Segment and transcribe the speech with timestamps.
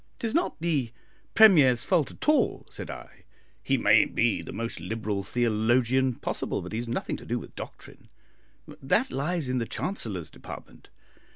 [0.15, 0.91] "It is not the
[1.35, 3.23] Premier's fault at all," said I;
[3.61, 7.53] "he may be the most liberal theologian possible, but he has nothing to do with
[7.55, 8.09] doctrine;
[8.81, 10.89] that lies in the Chancellor's department.